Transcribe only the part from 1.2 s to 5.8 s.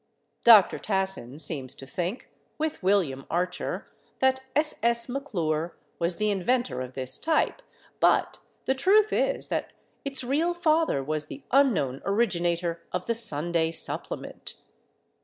seems to think, with William Archer, that S. S. McClure